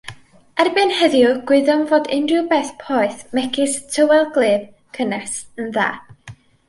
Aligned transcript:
Erbyn 0.61 0.93
heddiw, 1.01 1.33
gwyddom 1.51 1.83
fod 1.91 2.09
unrhyw 2.17 2.47
beth 2.53 2.71
poeth 2.85 3.19
megis 3.41 3.77
tywel 3.97 4.27
gwlyb, 4.39 4.65
cynnes 4.99 5.37
yn 5.63 5.71
dda. 5.79 5.89